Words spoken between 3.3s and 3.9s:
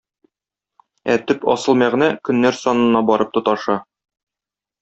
тоташа.